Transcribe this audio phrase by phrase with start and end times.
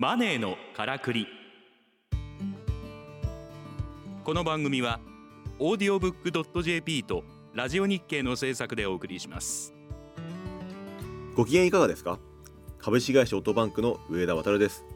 [0.00, 1.26] マネーのからくり。
[4.24, 4.98] この番組は
[5.58, 7.22] オーディオブックドット JP と
[7.52, 9.74] ラジオ日経の制作でお送りします。
[11.34, 12.18] ご機嫌いかがですか？
[12.78, 14.86] 株式会社オートバンクの上田渡です。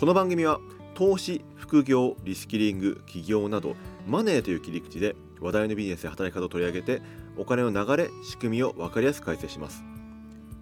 [0.00, 0.58] この番組は
[0.94, 3.76] 投資副業リスキリング起業など
[4.08, 7.02] マネーという切り口で話題のビジネスや働き方を取り上げて
[7.36, 9.84] お金の流れ仕組みを分かりやすく解説します。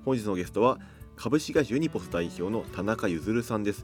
[0.05, 0.79] 本日のゲストは
[1.19, 3.81] 株式会社ユニポス代表の田中ゆさんです。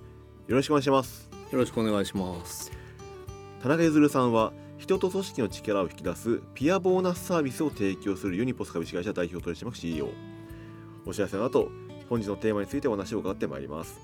[0.47, 1.29] よろしくお願いします。
[1.51, 2.71] よろしくお願いします。
[3.61, 10.11] 田中ゆさんは人と組織の力を引き出すピアボーナスサービスを提供するユニポス株式会社代表取締役 CEO
[11.05, 11.73] お知らせの後
[12.09, 13.99] 本日のテーマについてお話を伺ってまいります。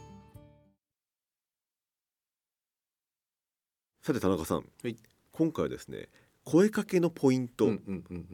[4.02, 4.96] さて田中さん、はい、
[5.30, 6.08] 今回はですね
[6.42, 7.70] 声かけのポイント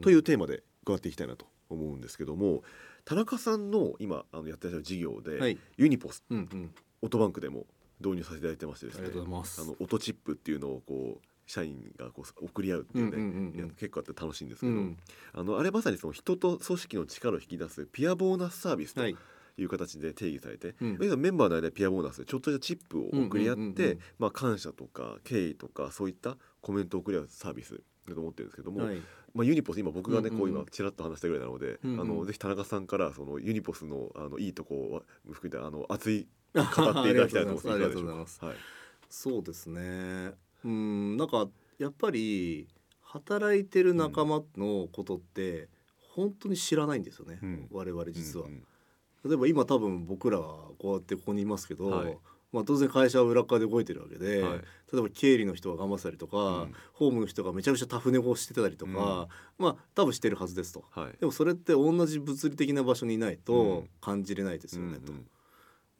[0.01, 2.63] というテーマで伺っていきたいなと思うんですけども
[3.07, 6.71] 田中さんの今あのやってらっしゃる事業で、はい、ユニポス、うんうん、
[7.01, 7.65] オートバンクでも
[8.01, 9.07] 導入させていただいてましてですね。
[9.15, 14.97] あの音チップっていうのをこう社員がこう送り合うっていうね、うんうんうん、結構あって楽しいんですけど、うん、
[15.33, 19.15] あのあれまさにその人と組織の力を引き出すピアボーナスサービスとい。
[19.59, 29.01] う形で定義されて、はい、メンバーの間でピアボーナスでちょっとしたチップを送り合って、うんうんうんうん、まあ、感謝とか敬意とかそういったコメントを送り合うサービスだと思ってるんですけども、はい、
[29.37, 38.43] まあ、ユニポス今僕がね、こう今ちらっと話したぐらいなので、うんうん、あのぜひ田中さんからそのユニポスのあのいいとこを含めてあの熱い語っていただきたいと思 います。
[38.43, 38.55] はい、
[39.09, 40.33] そうですね。
[40.65, 42.67] うんなんかやっぱり
[43.01, 45.69] 働いてる仲間のことって
[46.15, 48.63] 本当に知らないんですよね、うん、我々実は、うんうん、
[49.29, 52.17] 例えば今多分僕らはこうやってここにいますけど、はい
[52.53, 54.57] まあ、当然会社は裏側で動いてるわけで、はい、
[54.93, 65.11] 例えば経理の人が頑張ってたりとか、うん、ホームの人がめちゃくちゃタフネゴをしてたりとか、うん、まあ多分してるはずですと、はい、でもそれって同じ物理的な場所にいないと感じれないですよね、と。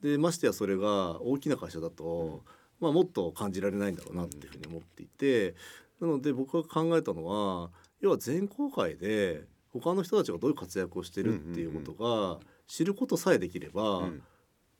[0.01, 2.43] でましてやそれが大きな会社だと、
[2.79, 5.55] まあ、もっと感じられないんだろうなっていうふうに思っていて
[5.99, 9.43] なので僕が考えたのは要は全公開で
[9.73, 14.09] 他の人たちがどういう活躍をしてるっていうことが知ることさえできれば、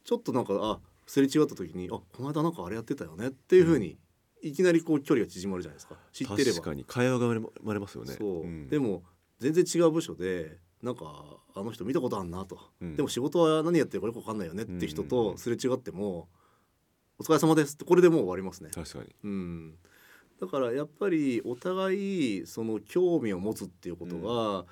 [0.03, 3.97] ちょっとなんかあすれ違った時にあこの間なんかあれやってたよねっていうふうに、
[4.44, 5.95] いきなりこう距離が縮まるじゃないですか。
[6.12, 6.57] 知ってれば。
[6.57, 8.13] 確かに会話が生まれますよね。
[8.13, 9.03] そう、うん、でも
[9.40, 16.28] 全然違う部署でなんかあの人見たことあんなと、うん、でも仕事は何やってるかよく分かんないよねって人とすれ違っても
[17.19, 18.69] 「お疲れ様です」ってこれでもう終わりますね。
[18.74, 19.75] 確かに、うん、
[20.39, 24.66] だからやっぱりお互いその興味を持つっていうことが、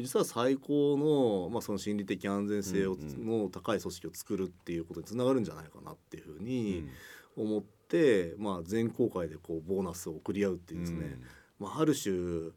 [0.00, 6.88] 実は最高の,、まあその心理的安全性を、の高い組織を作るっていうことにつながるんじゃないかなっていうふうに
[7.36, 11.18] 思って、まあ、全公開でこうボーナスを送り合うっていうですね、
[11.58, 12.50] まあ、ある種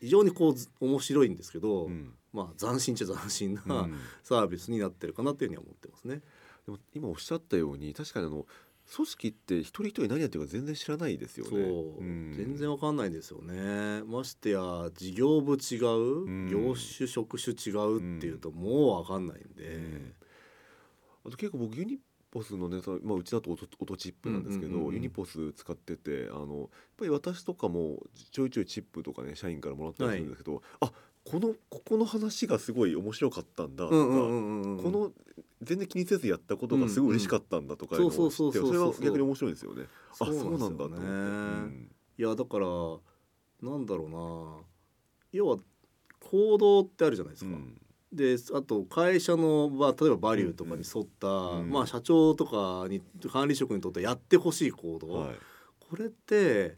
[0.00, 1.88] 非常にこう面白いんですけど、
[2.32, 3.88] まあ、斬新っちゃ斬新な
[4.24, 6.22] サービスになってるかなっていうふうには思ってますね。
[6.66, 8.46] でも今おっしゃったように確かにあの
[8.94, 11.58] 組織って一人一人何やってるか全然知らないですよね。
[11.58, 12.04] う。
[12.04, 14.02] ん、全然わかんないですよね。
[14.04, 19.64] ましてや事業部違う、うん、業種職種違うっていうともうわかんないんで。
[19.64, 20.12] うん、
[21.26, 21.98] あと結構僕ユニ
[22.32, 27.98] ポスのね、まあ、うちだとオトオトチップなんですけど、ユニポス使っててあのやっぱり私とかも
[28.30, 30.92] ちょいちょいチップとかね社員からもらったりするんですけど、はい、あ
[31.24, 35.12] このここの話がすごい面白かったんだとか、うんうんうんうん、この
[35.62, 39.84] 全然気にせずやったことがすごい嬉しかったんだとかいうのを知ってそれは逆に面白いですよね。
[40.12, 42.66] あそうなんだと思って、うん、いやだから
[43.62, 44.72] なんだろうな。
[45.32, 45.58] 要は
[46.20, 47.50] 行動ってあるじゃないですか。
[47.50, 47.78] うん。
[48.12, 53.00] であと会社の、まあ、例えばバリューとかに沿った、うん、まあ、社長とかに
[53.32, 55.36] 管理職にとってやってほしい行動、はい、
[55.88, 56.76] これって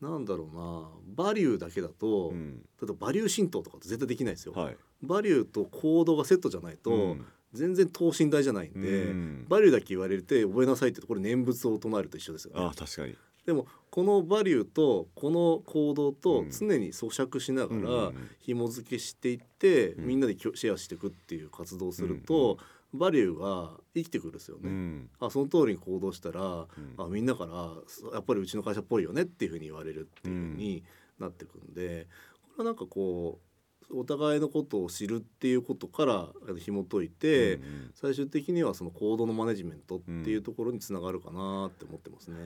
[0.00, 4.52] なんだろうなバリューだけだと、うん、例えばバリュー浸透とかって絶対できないですよ。
[4.52, 12.64] はい、バリューと行動がセットじゃないと、うん、全然等身大じゃないんで、うん、バリューだけ言われて覚えなさいってこれ念仏を唱えると一緒ですよね。
[12.64, 13.16] あ確かに。
[13.44, 22.58] でもこのバリューとこの行動と常に咀嚼しながら紐付けしていってみんなでシェアしていくっていう活動をすると
[22.94, 25.06] バリューが生きてくるんですよね。
[25.20, 30.84] あその通りに行動したらあみんなからやっぱりうちの会社っぽいよねっていうふうに言われるっていうふうに
[31.18, 32.06] なってくんで
[32.56, 33.48] これはなんかこう
[33.90, 42.36] お互いのことを知るっていうことから紐解いて、うんうん、最終的にはその行動のマネジメントっていうところにつながるかなって思ってますね。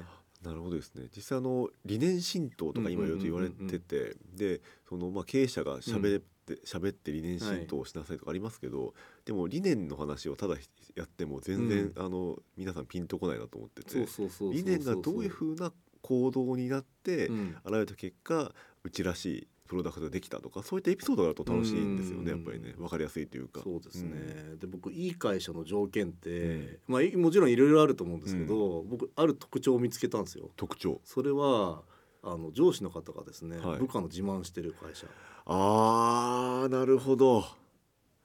[0.44, 1.06] なるほどですね。
[1.14, 8.92] 実際あの理念浸透とか今いろいろと言われててでそのまあ経営者がしゃべって喋、って理念浸透をしなさいとかありますけど、はい、
[9.24, 10.56] でも理念の話をただ
[10.96, 14.06] やっても全然、うん、あの皆さんピンとこないなと思ってて
[14.52, 17.28] 理念がどういうふうな行動になって、
[17.64, 18.52] 現れた結果
[18.82, 22.74] うちらしいプロダクトができたとかそういったエピソードがあると楽しいんですよねやっぱりね。
[22.76, 23.60] 分かりやすいというか。
[23.64, 24.10] そうですね、
[24.50, 30.50] うん、で僕いい会社の条件って、うん、まあもちろんいろいろあると思うんですけど、うん、僕ある特徴を見つけたんですよ。
[30.56, 31.00] 特徴。
[31.04, 31.82] それは
[32.22, 35.06] あの上司の方がですね、はい、部下の自慢してる会社。
[35.46, 37.44] あーなるほど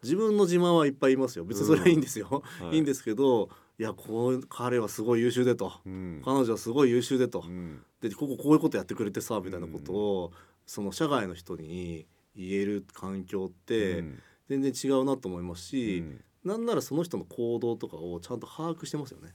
[0.04, 1.46] 自分の自慢はいっぱいいますよ。
[1.46, 3.50] 別にそれはいいんですよ、はい、 いいんですけど
[3.80, 10.32] いやこう彼はすごい優秀でと、うん、彼女はすごい優秀でと、うん、でこここういうことやってくれてさみたいなことを、
[10.66, 14.04] その社外の人に言える環境って
[14.50, 19.34] 全然違うなと思いますし、うん、なんならその人の行動とかをちゃんと把握してますよね。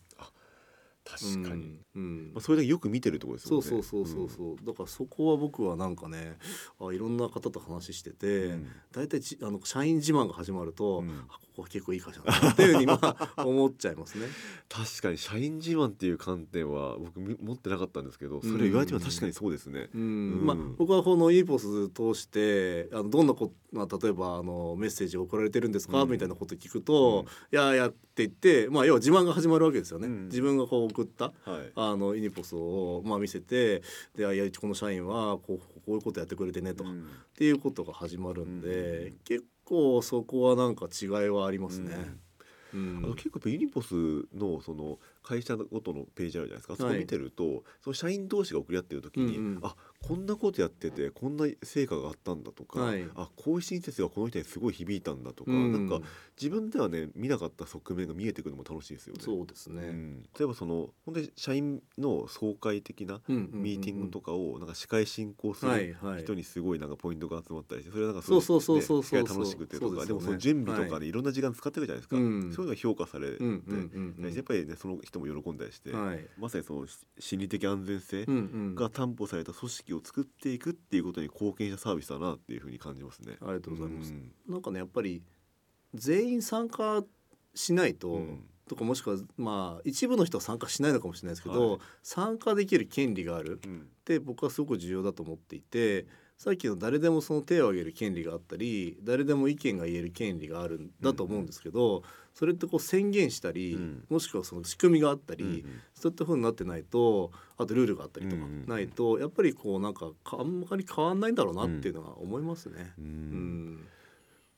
[1.05, 3.63] 確かに、うん、まあ、それだけよく見てるところですよね。
[3.63, 4.53] そうそうそうそう、う。
[4.55, 6.39] ん、だからそこは僕はなんかね
[6.81, 8.55] あいろんな方と話してて
[8.93, 11.09] 大体、うん、あの社員自慢が始まると、うん、
[11.52, 12.51] ここは結構いい会社だな。
[12.51, 12.87] っていうふうに
[13.37, 14.27] 思っちゃいますね。
[14.69, 30.09] 確かに社員自慢っていう観点は僕持ってなかったんですけどそれ言われても確かにそうですね、まあ、僕はこの e ポス通してあのどんなこ、まあ、例えばあのメッセージが送られてるんですか、みたいなこと聞くと「いやいや」って言って、まあ、要は自慢が始まるわけですよね。
[30.09, 33.83] 自分がこう送った、はい、あのイニポスを、まあ、見せて
[34.15, 37.05] でいやこの社員はこうこういうことやってくれてねと、うん、っ
[37.37, 41.97] ていうことが始まるんで、うん、結構そこはなんか違いはありますね。
[42.75, 43.95] うん、あの結構やっぱユニポス
[44.35, 46.77] のその会社ごとのページあるじゃないですか。
[46.77, 56.05] そこ見てると、はい、その社員同士が送り合ってる時に、うんうん、あこんなことやっててこんな成果があったんだとか、はい、あこういう親切がこの人にすごい響いたんだとか、うん、なんか
[56.37, 59.23] 自分ではね見なかった側面が見えてくるのも楽しいですよね。
[59.23, 69.03] そうですね、うん、例えばその本当に社員の総会的なミーティングとかをなんか司会進行する人にすごいなんかポイントが集まったりしてそれはなんかそうそうそうそう。
[69.05, 71.13] そう楽しくてとかでもその準備とかでい。
[71.13, 73.51] ろんな時間使ってるじゃないですか、そういうのが評価されて、や
[74.41, 75.91] っぱりねその人も喜んだりして、
[76.39, 76.87] まさにその
[77.19, 78.25] 心理的安全性
[78.75, 83.37] が担保された組織を作っていくっていうことに貢献したサービスだなっていうふうに感じますね。
[83.41, 84.13] ありがとうございます。
[84.13, 85.23] うん、なんかねやっぱり
[85.95, 87.05] 全員参加
[87.55, 93.71] しないと、うん、とかもしくはまあ一部の人は参加しないのかもしれないですけど、はい、参加できる権利があるっ
[94.05, 96.07] て僕はすごく重要だと思っていて。
[96.39, 102.03] さっきの誰でもその手を挙げる権利があったり誰でも意見が言える権利があるんだと思うんですけど、うん、
[102.35, 112.95] それってこう宣言したり、うん、もしくはその仕組みがあったり、うん、そういったふうになってないとあとルールがあったりとかないと、やっぱりこうなんかあんまり変わんないんだろうなっていうのは思いますね。
[112.99, 113.87] うん。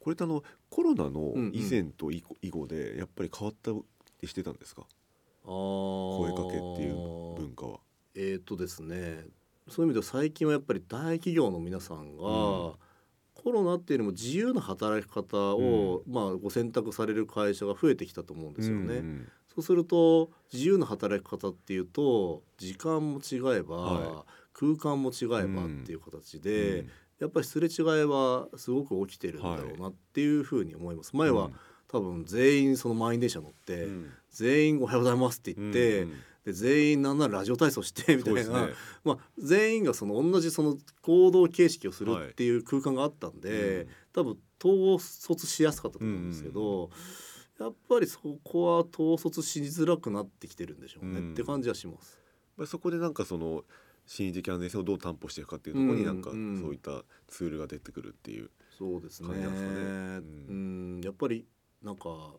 [0.00, 4.82] これってあのコロナの以前と以後でやっぱり変わったりしてたんですか、
[5.44, 6.94] あ声かけっていう
[7.36, 7.80] 文化は。
[8.14, 9.26] えー、とですね。
[9.68, 12.74] そういう意味では最近はやっぱり大企業の皆さんが、
[13.44, 18.94] コロナっていうよりも自由な働き方を、うん、まあ、ご選択される会社が増えてきたと思うんですよね。
[18.96, 31.14] うん、そうすると自由な働き方っていうと時間も違えば、はい、空間も違えばっていう形で、うん、やっぱりすれ違いはすごく起きてるんだろうなっていうふうに思います。
[31.14, 31.50] 前は、
[31.88, 33.88] 多分全員その満員電車乗って、
[34.30, 36.06] 全員おはようございますって言って、
[36.44, 46.90] で全員なんならラジオ体操してみたいな、ね、まあ、全員がその同じその行動形式をするっていう空間があったんで、はい、多分統率しやすかったと思うんですけど、
[47.58, 52.18] うん、やっぱりそこは統率しづらくなってきてるんでしょうね、うん、って感じはします。
[52.66, 53.64] そこでなんかその
[54.06, 56.38] 心理的安全性をどう担保していくかっていうところになんかそう
[56.72, 59.28] いったツールが出てくるっていうそうですね。
[59.30, 59.32] う
[60.52, 61.46] ん、やっぱり
[61.82, 62.34] なんか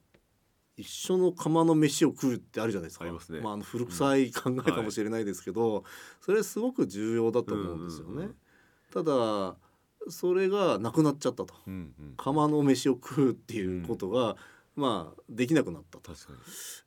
[0.77, 3.05] 一緒の釜の飯を食うってあるじゃないですか。
[3.05, 3.11] ね、
[3.41, 5.83] まあ、あの古臭い考えかもしれないですけど、うんはい、
[6.21, 8.11] それすごく重要だと思うんですよね。
[8.11, 8.35] うんうんうん、
[8.93, 9.55] ただ
[10.09, 14.35] それがなくなっちゃったと、うんうん、釜の飯を食うっていうことが、うん、
[14.83, 16.11] まあできなくなったと。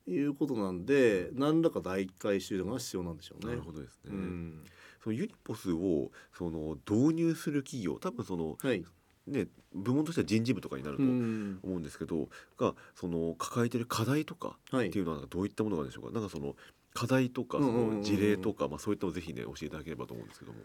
[0.06, 3.52] いうことなんで何らか第回収が必要なんでしょうね。
[3.52, 4.64] なるほどですね、うん、
[5.02, 8.84] そのユニポスをその導入する企業多分その、はい、
[9.28, 16.56] ね、部門としては人事部とかになると思うんですけど、がその抱えてる課題とかっていうのはどういったものがでしょうか、なんかその
[16.94, 20.58] 課題とかその事例とか、まあ、そういったのをぜひね教えていただければと思うんですけども。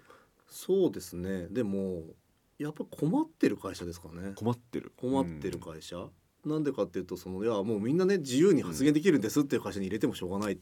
[0.48, 1.48] そうですね。
[1.50, 2.04] でも
[2.58, 4.34] やっぱ困ってる会社ですかね。
[4.36, 4.92] 困ってる。
[4.98, 10.60] 困ってる会社、うん、なんでかっていうとそのいやもうみんなね自由に発言できるんですっていう会社に入れてもしょうがない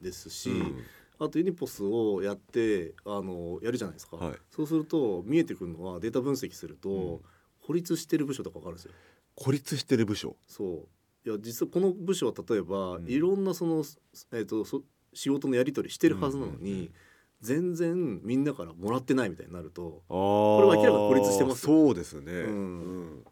[0.00, 0.84] ですし、はいうん
[1.20, 7.20] あとユニポスをやってあのやるじゃないですか、はい、そうすると見えてくるのはデータ分析すると、うん、
[7.66, 8.92] 孤立してる部署とか分かるんですよ。
[9.34, 10.36] 孤立してる部署。
[10.46, 11.28] そう。
[11.28, 13.84] いや実はこの部署は例えば、うん、いろんなその、
[14.32, 16.92] えーと、そ仕事のやり取りしてるはずなのに、うんうんうん
[17.40, 23.24] 全然みんなからもらってないみたいになるとこれは明らかに孤立してます、ね、そうですね、うん、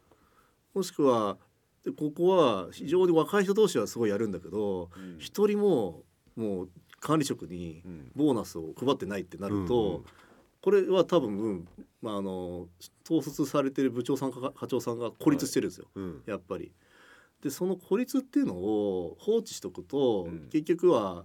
[0.75, 1.37] もしくは
[1.97, 6.03] ここは非常に若い人同士はすごいやるんだけど一、うん、人も
[6.37, 6.69] もう
[7.01, 7.83] 管理職に
[8.15, 10.05] ボーナスを配ってないってなると、うんうん。
[10.61, 11.69] これは多分、
[12.03, 12.69] まあ、あの
[13.05, 16.05] 統率されてる部長さんか課長さんが孤立してるんですよ、はい。
[16.05, 16.73] うん、やっぱり。
[17.43, 21.25] でその孤立っていうのを放置しとくと、うん、結局は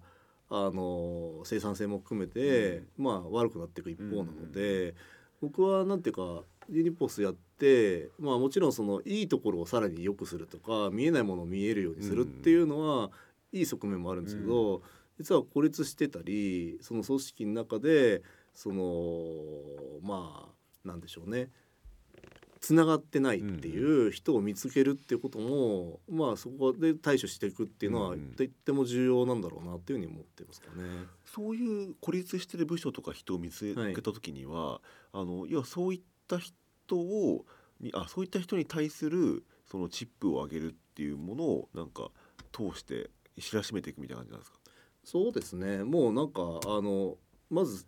[0.49, 4.93] あの生産性も含めて、うん、まあ悪くなっていく一方なので、
[5.41, 13.09] 僕はなんていうかユニポスやってまあもちろんそのいいところをさらに良くするとか見えないものを見えるようにするっていうのは、
[13.51, 14.83] いい側面もあるんですけど、
[15.17, 19.23] 実は孤立してたりその組織の中でその
[20.01, 21.49] まあなんでしょうね。
[22.59, 30.83] つながってないっていう人を見つけるっていうことも、うん、まあそこで対処していくっていうのは、とっても重要なんだろうなっていうふうに思ってますかね。
[31.25, 36.55] そういう孤立してる部署とか人を見つけた時には、はい、あの要はそういった人
[36.95, 37.45] を
[37.91, 42.11] あそういった人に対するそのチップを上げるっていうものをなんか
[42.53, 43.09] 通して
[43.41, 44.57] 知らしめていくみたいな感じなんですか？
[45.03, 45.83] そうですね。
[45.83, 47.17] もうなんかあの
[47.49, 47.85] まず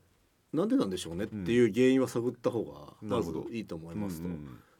[0.53, 4.29] なんでなんでしょうねっていう原因は探った方がまずいいと思いますと。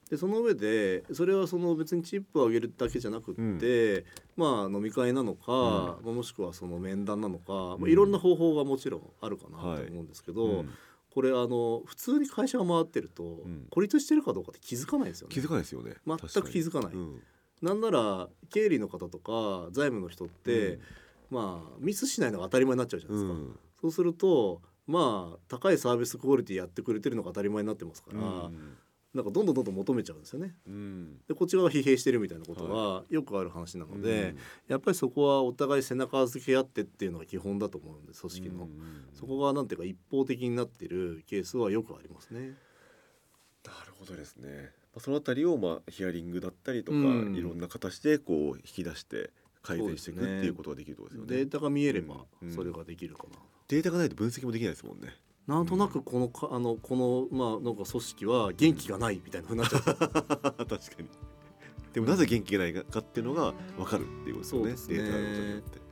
[0.09, 4.03] でその上でそれはその別にチップを上げるだけじゃなくって、うん、
[4.35, 10.69] まあ飲み会なのか、うん、もしくはその面談なのか、まあ、いろんな方法がもちろんあるかなと思うんですけど、はいうん、
[11.11, 13.39] これあの普通に会社が回ってると、
[13.71, 15.33] 孤立してるかどうかって気づかないですよね。
[15.33, 15.95] 気づかないですよね。
[16.05, 16.93] 全く気づかない。
[17.63, 20.79] なんなら経理の方とか財務の人って、
[21.29, 23.59] まあミスしないのが当たり前になっちゃうじゃないですか。
[23.81, 28.77] そうするとまあ高いサービスクオリティやってくれてるのが当たり前になってますから、うん、
[29.13, 30.55] なんかどんどんどんどん求めちゃうんですよね。
[30.67, 34.35] うん、でこっち側が疲弊してるみたいなことはよくある話なので、はい、
[34.67, 42.57] やっぱりそこはお互い背中預け合ってっていうのが基本だと思うんで組織の、うん、そこがなんていうか一方的になってるケースはよくありますね。
[43.65, 44.71] なるほどですね。
[44.99, 49.31] そのあたりをまあヒアリングだったりとか、いろんな形でこう引き出して
[49.65, 51.27] 改善していくっていうことができるとですよね。
[51.27, 53.39] データが見えればそれができるかな。
[53.67, 55.09] データがないと分析もできないですもんね。
[55.47, 59.81] なんとなくこのか、あのこのまあなんか組織は元気がないみたいなふうになっちゃう。
[59.83, 61.09] 確かに。
[61.93, 64.97] でもなぜ元気がないかっていうのが分かるっていうことですね。
[64.97, 65.85] データがあることによって。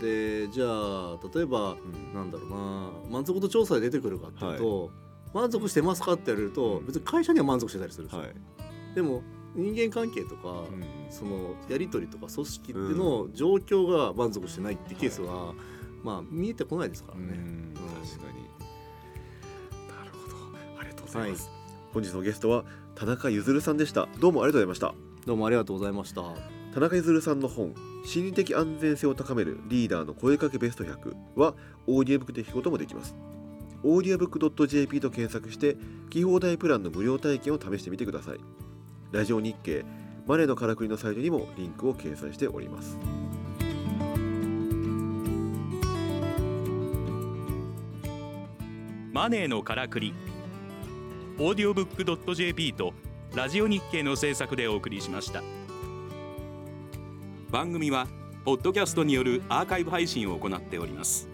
[0.00, 4.90] でじゃあ例えば、うん、なんだろうな満足度調査で出てくるかっていうと、はい、
[5.34, 8.22] 満足してますかって言われると、別に会社には満足してたりするんですよ。
[8.22, 8.34] はい、
[8.94, 9.22] でも
[9.54, 15.56] 人間関係とか、うん、そのやり取りとか組織っての状況が満足してないってケースは、はい
[16.04, 17.28] まあ見えてこないですからね。
[17.74, 18.44] 確かに。
[19.88, 20.36] なるほど。
[20.78, 21.48] ありがとうございます。
[21.48, 21.52] はい、
[21.94, 24.06] 本日のゲストは田中ゆさんでした。
[24.20, 24.94] どうもありがとうございました。
[25.26, 26.22] どうもありがとうございました。
[26.74, 31.54] 田中ゆさんの本心理的安全性を高めるリーダーの声かけベスト100は
[31.86, 33.16] オーディオブックで聞くこともできます。
[33.82, 35.76] オーディオブック .jp と検索して
[36.10, 38.63] 聴き放題プランの無料体験を試してみてください。
[39.14, 39.84] ラジオ日経
[40.26, 42.98] マネーのからくりのサイトにもリンクを掲載しております。
[49.12, 50.12] マネーのからくり。
[51.38, 52.92] オーディオブックドット .jp と
[53.36, 55.44] ラジオ日経の制作でお送りしました。
[57.52, 58.08] 番組は
[58.44, 61.28] ポッドキャストによるアーカイブ配信を行っております。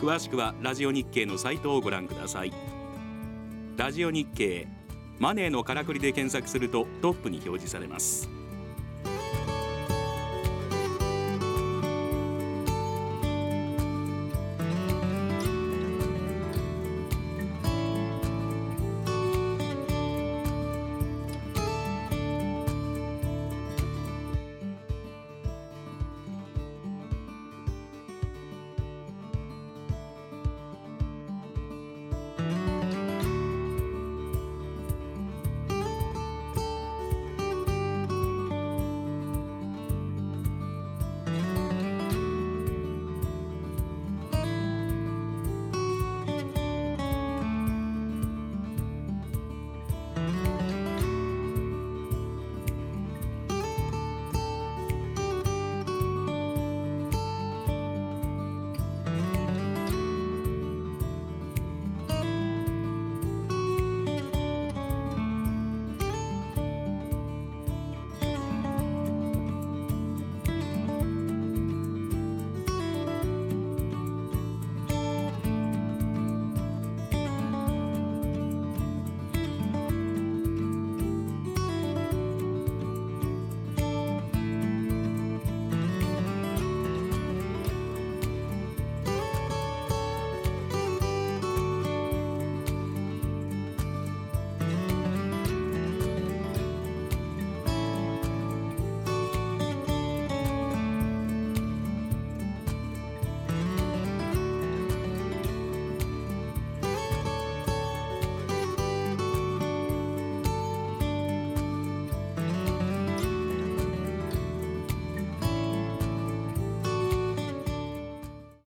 [0.00, 2.52] 詳しくはラジオ日経のサイトをご覧ください。
[3.76, 4.68] ラジオ日経
[5.20, 8.39] マネーのからくりで検索するとトップに表示されます。